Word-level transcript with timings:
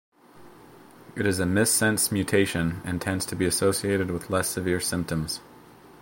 It 1.15 1.27
is 1.27 1.39
a 1.39 1.43
missense 1.43 2.11
mutation 2.11 2.81
and 2.83 2.99
tends 2.99 3.23
to 3.27 3.35
be 3.35 3.45
associated 3.45 4.09
with 4.09 4.31
less 4.31 4.49
severe 4.49 4.79
symptoms. 4.79 5.41